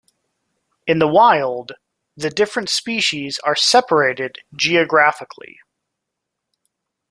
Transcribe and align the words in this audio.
In 0.87 0.97
the 0.97 1.07
wild, 1.07 1.73
the 2.17 2.31
different 2.31 2.69
species 2.71 3.37
are 3.43 3.55
separated 3.55 4.39
geographically. 4.55 5.59